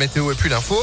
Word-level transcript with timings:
Météo 0.00 0.30
et 0.30 0.36
puis 0.36 0.48
l'info. 0.48 0.76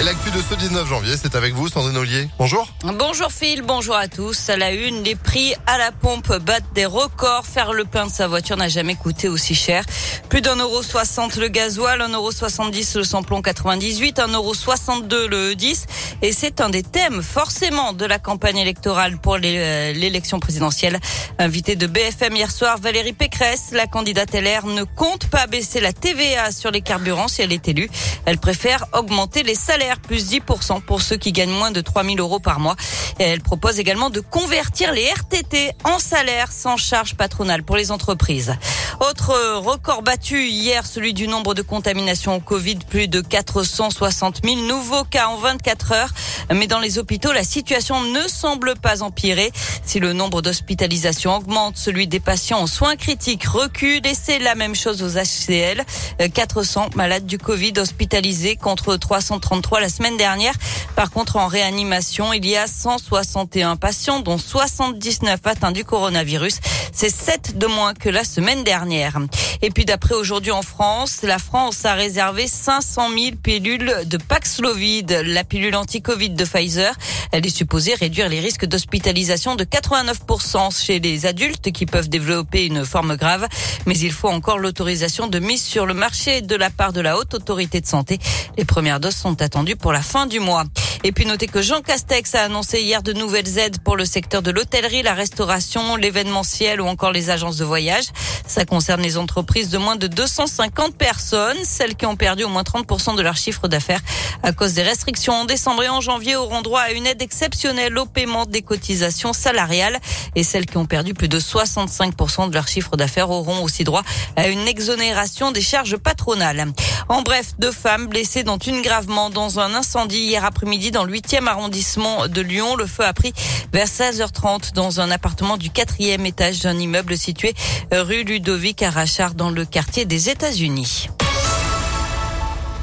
Et 0.00 0.02
l'actu 0.04 0.30
de 0.30 0.40
ce 0.40 0.54
19 0.54 0.88
janvier, 0.88 1.16
c'est 1.20 1.34
avec 1.34 1.52
vous, 1.52 1.68
Sandrine 1.68 1.98
Ollier. 1.98 2.26
Bonjour. 2.38 2.66
Bonjour 2.82 3.30
Phil, 3.30 3.60
bonjour 3.60 3.94
à 3.94 4.08
tous. 4.08 4.48
À 4.48 4.56
la 4.56 4.72
une, 4.72 5.02
les 5.02 5.14
prix 5.14 5.54
à 5.66 5.76
la 5.76 5.92
pompe 5.92 6.32
battent 6.38 6.72
des 6.74 6.86
records. 6.86 7.44
Faire 7.44 7.74
le 7.74 7.84
plein 7.84 8.06
de 8.06 8.10
sa 8.10 8.26
voiture 8.26 8.56
n'a 8.56 8.70
jamais 8.70 8.94
coûté 8.94 9.28
aussi 9.28 9.54
cher. 9.54 9.84
Plus 10.30 10.40
d'un 10.40 10.56
euro 10.56 10.82
60 10.82 11.36
le 11.36 11.48
gasoil, 11.48 12.00
un 12.00 12.08
euro 12.08 12.32
70 12.32 12.96
le 12.96 13.04
samplon 13.04 13.42
98, 13.42 14.18
un 14.18 14.28
euro 14.28 14.54
62 14.54 15.28
le 15.28 15.52
E10. 15.52 15.84
Et 16.22 16.32
c'est 16.32 16.62
un 16.62 16.70
des 16.70 16.82
thèmes, 16.82 17.22
forcément, 17.22 17.92
de 17.92 18.06
la 18.06 18.18
campagne 18.18 18.56
électorale 18.56 19.18
pour 19.18 19.36
euh, 19.44 19.92
l'élection 19.92 20.40
présidentielle. 20.40 20.98
Invitée 21.38 21.76
de 21.76 21.86
BFM 21.86 22.34
hier 22.34 22.50
soir, 22.50 22.78
Valérie 22.78 23.12
Pécresse, 23.12 23.68
la 23.72 23.86
candidate 23.86 24.32
LR, 24.32 24.64
ne 24.64 24.84
compte 24.84 25.26
pas 25.26 25.46
baisser 25.46 25.80
la 25.80 25.92
TVA 25.92 26.50
sur 26.50 26.70
les 26.70 26.80
carburants 26.80 27.28
si 27.28 27.42
elle 27.42 27.52
est 27.52 27.68
élue. 27.68 27.90
Elle 28.24 28.38
préfère 28.38 28.86
augmenter 28.94 29.42
les 29.42 29.54
salaires 29.54 29.81
plus 30.00 30.30
10% 30.30 30.82
pour 30.82 31.02
ceux 31.02 31.16
qui 31.16 31.32
gagnent 31.32 31.50
moins 31.50 31.70
de 31.70 31.80
3000 31.80 32.20
euros 32.20 32.40
par 32.40 32.60
mois. 32.60 32.76
Et 33.18 33.24
elle 33.24 33.40
propose 33.40 33.78
également 33.78 34.10
de 34.10 34.20
convertir 34.20 34.92
les 34.92 35.04
RTT 35.04 35.72
en 35.84 35.98
salaire 35.98 36.50
sans 36.52 36.76
charge 36.76 37.14
patronale 37.14 37.62
pour 37.62 37.76
les 37.76 37.90
entreprises. 37.90 38.54
Autre 39.00 39.56
record 39.56 40.02
battu 40.02 40.46
hier, 40.46 40.86
celui 40.86 41.12
du 41.14 41.26
nombre 41.26 41.54
de 41.54 41.62
contaminations 41.62 42.36
au 42.36 42.40
Covid, 42.40 42.76
plus 42.88 43.08
de 43.08 43.20
460 43.20 44.42
000 44.44 44.56
nouveaux 44.66 45.04
cas 45.04 45.26
en 45.26 45.36
24 45.36 45.92
heures. 45.92 46.14
Mais 46.54 46.66
dans 46.66 46.78
les 46.78 46.98
hôpitaux, 46.98 47.32
la 47.32 47.44
situation 47.44 48.00
ne 48.02 48.28
semble 48.28 48.74
pas 48.76 49.02
empirer. 49.02 49.50
Si 49.84 49.98
le 49.98 50.12
nombre 50.12 50.42
d'hospitalisations 50.42 51.36
augmente, 51.36 51.76
celui 51.76 52.06
des 52.06 52.20
patients 52.20 52.60
en 52.60 52.66
soins 52.66 52.96
critiques 52.96 53.44
recule 53.44 54.06
et 54.06 54.14
c'est 54.14 54.38
la 54.38 54.54
même 54.54 54.74
chose 54.74 55.02
aux 55.02 55.18
HCL. 55.18 55.84
400 56.32 56.90
malades 56.94 57.26
du 57.26 57.38
Covid 57.38 57.72
hospitalisés 57.78 58.56
contre 58.56 58.96
333 58.96 59.71
la 59.80 59.88
semaine 59.88 60.16
dernière. 60.16 60.54
Par 60.96 61.10
contre, 61.10 61.36
en 61.36 61.46
réanimation, 61.46 62.32
il 62.32 62.46
y 62.46 62.56
a 62.56 62.66
161 62.66 63.76
patients, 63.76 64.20
dont 64.20 64.38
79 64.38 65.40
atteints 65.44 65.72
du 65.72 65.84
coronavirus. 65.84 66.58
C'est 66.94 67.08
7 67.08 67.56
de 67.56 67.66
moins 67.66 67.94
que 67.94 68.10
la 68.10 68.22
semaine 68.22 68.64
dernière. 68.64 69.18
Et 69.62 69.70
puis 69.70 69.86
d'après 69.86 70.14
aujourd'hui 70.14 70.52
en 70.52 70.60
France, 70.60 71.20
la 71.22 71.38
France 71.38 71.84
a 71.86 71.94
réservé 71.94 72.46
500 72.46 73.08
000 73.08 73.36
pilules 73.42 73.92
de 74.04 74.16
Paxlovid, 74.18 75.10
la 75.24 75.42
pilule 75.42 75.74
anti-Covid 75.74 76.30
de 76.30 76.44
Pfizer. 76.44 76.94
Elle 77.32 77.46
est 77.46 77.56
supposée 77.56 77.94
réduire 77.94 78.28
les 78.28 78.40
risques 78.40 78.66
d'hospitalisation 78.66 79.56
de 79.56 79.64
89% 79.64 80.84
chez 80.84 81.00
les 81.00 81.24
adultes 81.24 81.72
qui 81.72 81.86
peuvent 81.86 82.10
développer 82.10 82.66
une 82.66 82.84
forme 82.84 83.16
grave. 83.16 83.48
Mais 83.86 83.96
il 83.98 84.12
faut 84.12 84.28
encore 84.28 84.58
l'autorisation 84.58 85.28
de 85.28 85.38
mise 85.38 85.62
sur 85.62 85.86
le 85.86 85.94
marché 85.94 86.42
de 86.42 86.56
la 86.56 86.68
part 86.68 86.92
de 86.92 87.00
la 87.00 87.16
haute 87.16 87.32
autorité 87.34 87.80
de 87.80 87.86
santé. 87.86 88.18
Les 88.58 88.66
premières 88.66 89.00
doses 89.00 89.16
sont 89.16 89.40
attendues 89.40 89.76
pour 89.76 89.92
la 89.92 90.02
fin 90.02 90.26
du 90.26 90.40
mois. 90.40 90.64
Et 91.04 91.10
puis 91.10 91.26
notez 91.26 91.48
que 91.48 91.60
Jean 91.62 91.80
Castex 91.80 92.36
a 92.36 92.42
annoncé 92.44 92.80
hier 92.80 93.02
de 93.02 93.12
nouvelles 93.12 93.58
aides 93.58 93.78
pour 93.82 93.96
le 93.96 94.04
secteur 94.04 94.40
de 94.40 94.52
l'hôtellerie, 94.52 95.02
la 95.02 95.14
restauration, 95.14 95.96
l'événementiel 95.96 96.80
ou 96.80 96.86
encore 96.86 97.10
les 97.10 97.28
agences 97.28 97.56
de 97.56 97.64
voyage. 97.64 98.04
Ça 98.46 98.64
concerne 98.64 99.02
les 99.02 99.16
entreprises 99.16 99.68
de 99.68 99.78
moins 99.78 99.96
de 99.96 100.06
250 100.06 100.94
personnes. 100.96 101.56
Celles 101.64 101.96
qui 101.96 102.06
ont 102.06 102.14
perdu 102.14 102.44
au 102.44 102.48
moins 102.48 102.62
30% 102.62 103.16
de 103.16 103.22
leur 103.22 103.36
chiffre 103.36 103.66
d'affaires 103.66 104.00
à 104.44 104.52
cause 104.52 104.74
des 104.74 104.82
restrictions 104.82 105.32
en 105.32 105.44
décembre 105.44 105.82
et 105.82 105.88
en 105.88 106.00
janvier 106.00 106.36
auront 106.36 106.62
droit 106.62 106.82
à 106.82 106.92
une 106.92 107.06
aide 107.06 107.20
exceptionnelle 107.20 107.98
au 107.98 108.06
paiement 108.06 108.46
des 108.46 108.62
cotisations 108.62 109.32
salariales. 109.32 109.98
Et 110.36 110.44
celles 110.44 110.66
qui 110.66 110.76
ont 110.76 110.86
perdu 110.86 111.14
plus 111.14 111.28
de 111.28 111.40
65% 111.40 112.48
de 112.48 112.54
leur 112.54 112.68
chiffre 112.68 112.96
d'affaires 112.96 113.30
auront 113.30 113.64
aussi 113.64 113.82
droit 113.82 114.02
à 114.36 114.46
une 114.46 114.68
exonération 114.68 115.50
des 115.50 115.62
charges 115.62 115.96
patronales. 115.96 116.72
En 117.08 117.22
bref, 117.22 117.54
deux 117.58 117.72
femmes 117.72 118.06
blessées 118.06 118.44
dont 118.44 118.58
une 118.58 118.82
gravement 118.82 119.30
dans 119.30 119.58
un 119.58 119.74
incendie 119.74 120.18
hier 120.18 120.44
après-midi 120.44 120.91
dans 120.92 121.04
le 121.04 121.12
8e 121.12 121.46
arrondissement 121.46 122.28
de 122.28 122.40
Lyon. 122.40 122.76
Le 122.76 122.86
feu 122.86 123.04
a 123.04 123.12
pris 123.12 123.32
vers 123.72 123.86
16h30 123.86 124.74
dans 124.74 125.00
un 125.00 125.10
appartement 125.10 125.56
du 125.56 125.70
quatrième 125.70 126.26
étage 126.26 126.60
d'un 126.60 126.78
immeuble 126.78 127.16
situé 127.16 127.54
rue 127.90 128.22
Ludovic 128.22 128.82
Arachard 128.82 129.34
dans 129.34 129.50
le 129.50 129.64
quartier 129.64 130.04
des 130.04 130.30
États-Unis. 130.30 131.08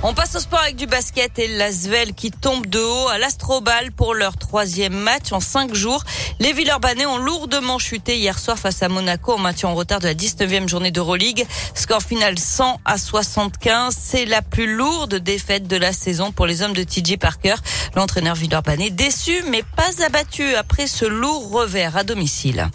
On 0.02 0.14
passe 0.14 0.34
au 0.38 0.40
sport 0.40 0.62
avec 0.62 0.78
du 0.78 0.88
basket 0.88 1.38
et 1.40 1.50
l'Asvel 1.50 2.14
qui 2.14 2.32
tombe 2.32 2.66
de 2.68 2.80
haut 2.80 3.10
à 3.10 3.18
l'Astrobal 3.18 3.92
pour 3.92 4.14
leur 4.14 4.38
troisième 4.38 4.94
match 4.94 5.34
en 5.34 5.42
cinq 5.42 5.76
jours. 5.76 6.06
Les 6.40 6.54
Villeurbanais 6.54 7.06
ont 7.06 7.18
lourdement 7.18 7.78
chuté 7.80 8.18
hier 8.18 8.40
soir 8.40 8.58
face 8.58 8.82
à 8.82 8.88
Monaco 8.88 9.34
en 9.34 9.38
maintien 9.38 9.68
en 9.68 9.76
retard 9.76 10.00
de 10.00 10.06
la 10.06 10.14
19e 10.14 10.70
journée 10.70 10.92
d'Euroleague. 10.92 11.46
Score 11.74 12.02
final 12.02 12.40
100 12.40 12.80
à 12.86 12.98
75. 12.98 13.94
C'est 14.00 14.24
la 14.24 14.42
plus 14.42 14.74
lourde 14.74 15.16
défaite 15.16 15.68
de 15.68 15.76
la 15.76 15.92
saison 15.92 16.32
pour 16.32 16.46
les 16.46 16.62
hommes 16.62 16.72
de 16.72 16.84
TJ 16.84 17.18
Parker. 17.18 17.56
L'entraîneur 17.98 18.36
Villeurbanais 18.36 18.92
déçu 18.92 19.44
mais 19.50 19.64
pas 19.76 20.06
abattu 20.06 20.56
après 20.56 20.88
ce 20.88 21.04
lourd 21.04 21.52
revers 21.52 21.98
à 21.98 22.06
domicile. 22.06 22.70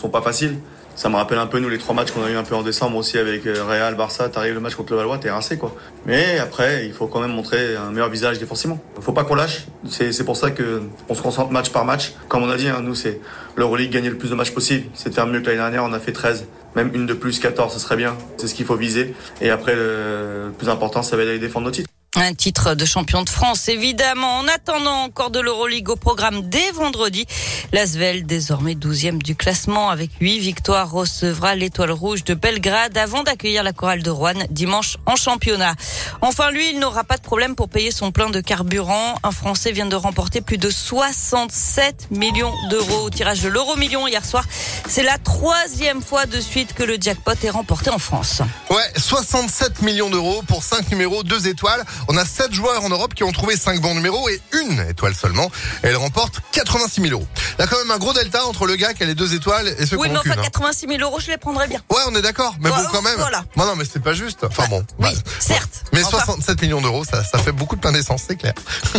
Sont 0.00 0.08
pas 0.08 0.22
faciles. 0.22 0.56
Ça 0.96 1.08
me 1.08 1.16
rappelle 1.16 1.38
un 1.38 1.46
peu 1.46 1.58
nous 1.60 1.68
les 1.68 1.78
trois 1.78 1.94
matchs 1.94 2.10
qu'on 2.10 2.24
a 2.24 2.30
eu 2.30 2.36
un 2.36 2.42
peu 2.42 2.54
en 2.54 2.62
décembre 2.62 2.96
aussi 2.96 3.16
avec 3.16 3.46
euh, 3.46 3.64
Real, 3.64 3.94
Barça. 3.94 4.28
T'arrives 4.28 4.54
le 4.54 4.60
match 4.60 4.74
contre 4.74 4.92
le 4.92 4.98
Valois, 4.98 5.18
t'es 5.18 5.30
rincé 5.30 5.56
quoi. 5.56 5.74
Mais 6.04 6.38
après, 6.38 6.84
il 6.86 6.92
faut 6.92 7.06
quand 7.06 7.20
même 7.20 7.32
montrer 7.32 7.76
un 7.76 7.90
meilleur 7.90 8.10
visage 8.10 8.38
défensivement. 8.38 8.78
Faut 9.00 9.12
pas 9.12 9.24
qu'on 9.24 9.36
lâche. 9.36 9.66
C'est 9.88 10.24
pour 10.24 10.36
ça 10.36 10.50
que 10.50 10.82
on 11.08 11.14
se 11.14 11.22
concentre 11.22 11.52
match 11.52 11.70
par 11.70 11.84
match. 11.84 12.12
Comme 12.28 12.42
on 12.42 12.50
a 12.50 12.56
dit, 12.56 12.68
hein, 12.68 12.80
nous 12.82 12.94
c'est 12.94 13.20
l'Euroleague 13.56 13.90
gagner 13.90 14.10
le 14.10 14.18
plus 14.18 14.30
de 14.30 14.34
matchs 14.34 14.50
possible. 14.50 14.88
C'est 14.94 15.10
de 15.10 15.14
faire 15.14 15.26
mieux 15.26 15.40
que 15.40 15.46
l'année 15.46 15.58
dernière. 15.58 15.84
On 15.84 15.92
a 15.92 16.00
fait 16.00 16.12
13, 16.12 16.46
même 16.76 16.90
une 16.94 17.06
de 17.06 17.14
plus, 17.14 17.38
14, 17.38 17.72
ce 17.72 17.78
serait 17.78 17.96
bien. 17.96 18.16
C'est 18.36 18.48
ce 18.48 18.54
qu'il 18.54 18.66
faut 18.66 18.76
viser. 18.76 19.14
Et 19.40 19.50
après, 19.50 19.74
le 19.76 20.52
plus 20.58 20.68
important, 20.68 21.02
ça 21.02 21.16
va 21.16 21.22
être 21.22 21.28
d'aller 21.28 21.38
défendre 21.38 21.66
nos 21.66 21.72
titres. 21.72 21.89
Un 22.22 22.34
titre 22.34 22.74
de 22.74 22.84
champion 22.84 23.22
de 23.22 23.30
France, 23.30 23.68
évidemment. 23.68 24.40
En 24.40 24.46
attendant 24.46 25.04
encore 25.04 25.30
de 25.30 25.40
l'Euroleague 25.40 25.88
au 25.88 25.96
programme 25.96 26.42
dès 26.50 26.70
vendredi, 26.72 27.24
l'Asvel, 27.72 28.26
désormais 28.26 28.74
12e 28.74 29.22
du 29.22 29.34
classement 29.34 29.88
avec 29.88 30.10
8 30.20 30.38
victoires, 30.38 30.90
recevra 30.90 31.54
l'étoile 31.54 31.92
rouge 31.92 32.22
de 32.24 32.34
Belgrade 32.34 32.98
avant 32.98 33.22
d'accueillir 33.22 33.62
la 33.62 33.72
chorale 33.72 34.02
de 34.02 34.10
Rouen 34.10 34.34
dimanche 34.50 34.98
en 35.06 35.16
championnat. 35.16 35.74
Enfin, 36.20 36.50
lui, 36.50 36.72
il 36.72 36.78
n'aura 36.78 37.04
pas 37.04 37.16
de 37.16 37.22
problème 37.22 37.54
pour 37.54 37.70
payer 37.70 37.90
son 37.90 38.12
plein 38.12 38.28
de 38.28 38.42
carburant. 38.42 39.14
Un 39.22 39.30
Français 39.30 39.72
vient 39.72 39.86
de 39.86 39.96
remporter 39.96 40.42
plus 40.42 40.58
de 40.58 40.68
67 40.68 42.08
millions 42.10 42.52
d'euros 42.68 43.06
au 43.06 43.08
tirage 43.10 43.40
de 43.40 43.48
l'euro 43.48 43.76
million 43.76 44.06
hier 44.06 44.26
soir. 44.26 44.44
C'est 44.86 45.04
la 45.04 45.16
troisième 45.16 46.02
fois 46.02 46.26
de 46.26 46.38
suite 46.38 46.74
que 46.74 46.82
le 46.82 46.98
jackpot 47.00 47.32
est 47.42 47.50
remporté 47.50 47.88
en 47.88 47.98
France. 47.98 48.42
Ouais, 48.68 48.92
67 48.98 49.80
millions 49.80 50.10
d'euros 50.10 50.42
pour 50.46 50.62
5 50.62 50.90
numéros, 50.90 51.22
2 51.22 51.48
étoiles. 51.48 51.82
On 52.12 52.16
a 52.16 52.24
7 52.24 52.52
joueurs 52.52 52.82
en 52.82 52.88
Europe 52.88 53.14
qui 53.14 53.22
ont 53.22 53.30
trouvé 53.30 53.56
5 53.56 53.80
bons 53.80 53.94
numéros 53.94 54.28
et 54.28 54.40
une 54.52 54.80
étoile 54.80 55.14
seulement. 55.14 55.48
Elle 55.82 55.96
remporte 55.96 56.40
86 56.50 57.02
000 57.02 57.12
euros. 57.12 57.26
Il 57.56 57.60
y 57.60 57.64
a 57.64 57.68
quand 57.68 57.78
même 57.78 57.92
un 57.92 57.98
gros 57.98 58.12
delta 58.12 58.44
entre 58.46 58.66
le 58.66 58.74
gars 58.74 58.94
qui 58.94 59.04
a 59.04 59.06
les 59.06 59.14
deux 59.14 59.32
étoiles 59.32 59.68
et 59.78 59.86
ceux 59.86 59.96
oui, 59.96 60.08
qui 60.08 60.16
ont 60.16 60.20
mais 60.24 60.32
enfin, 60.32 60.42
86 60.42 60.88
000 60.88 61.00
euros, 61.02 61.20
je 61.20 61.28
les 61.28 61.38
prendrais 61.38 61.68
bien. 61.68 61.80
Ouais, 61.88 62.00
on 62.08 62.14
est 62.16 62.22
d'accord. 62.22 62.56
Mais 62.58 62.68
bon, 62.68 62.78
quand 62.90 63.02
même. 63.02 63.14
Voilà. 63.16 63.44
Non, 63.56 63.64
non, 63.64 63.76
mais 63.76 63.84
c'est 63.84 64.02
pas 64.02 64.12
juste. 64.12 64.42
Enfin 64.42 64.66
bon. 64.68 64.84
Oui, 64.98 65.10
certes. 65.38 65.84
Mais 65.92 66.02
67 66.02 66.60
millions 66.62 66.80
d'euros, 66.80 67.04
ça, 67.04 67.22
ça 67.22 67.38
fait 67.38 67.52
beaucoup 67.52 67.76
de 67.76 67.80
plein 67.80 67.92
d'essence, 67.92 68.22
c'est 68.26 68.36
clair. 68.36 68.54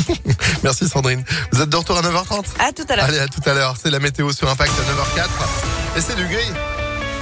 Merci 0.64 0.88
Sandrine. 0.88 1.26
Vous 1.52 1.62
êtes 1.62 1.70
de 1.70 1.76
retour 1.76 1.98
à 1.98 2.04
9h30 2.04 2.46
À 2.60 2.72
tout 2.72 2.86
à 2.88 2.96
l'heure. 2.96 3.06
Allez, 3.06 3.20
à 3.20 3.28
tout 3.28 3.42
à 3.46 3.54
l'heure. 3.54 3.76
C'est 3.82 3.90
la 3.90 4.00
météo 4.00 4.32
sur 4.32 4.50
Impact 4.50 4.72
à 4.72 5.20
9h04. 5.20 5.28
Et 5.98 6.02
c'est 6.02 6.16
du 6.16 6.26
gris. 6.28 6.54